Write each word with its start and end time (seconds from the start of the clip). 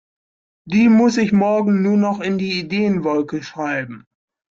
Die 0.65 0.89
muss 0.89 1.17
ich 1.17 1.31
morgen 1.31 1.83
nur 1.83 1.95
noch 1.95 2.21
in 2.21 2.39
die 2.39 2.59
Ideenwolke 2.59 3.43
schreiben. 3.43 4.05